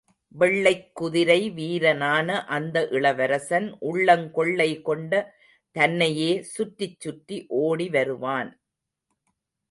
வெள்ளைக் 0.27 0.95
குதிரை 0.95 1.49
வீரனான 1.49 2.45
அந்த 2.45 2.87
இளவசரன் 2.91 3.77
உள்ளங் 3.81 4.31
கொள்ளை 4.31 4.81
கொண்ட 4.81 5.33
தன்னையே 5.71 6.41
சுற்றிச் 6.41 6.99
சுற்றி 6.99 7.45
ஓடி 7.47 7.89
வருவான். 7.89 8.61